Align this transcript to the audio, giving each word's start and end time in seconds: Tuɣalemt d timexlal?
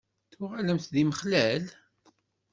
Tuɣalemt 0.31 0.85
d 0.93 0.93
timexlal? 0.95 1.63